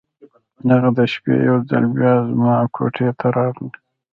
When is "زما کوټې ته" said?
2.29-3.27